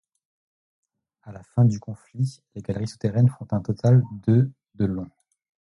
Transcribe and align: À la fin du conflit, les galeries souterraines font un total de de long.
À 1.21 1.31
la 1.31 1.43
fin 1.43 1.63
du 1.63 1.79
conflit, 1.79 2.41
les 2.55 2.63
galeries 2.63 2.87
souterraines 2.87 3.29
font 3.29 3.45
un 3.51 3.61
total 3.61 4.01
de 4.25 4.49
de 4.73 4.85
long. 4.85 5.07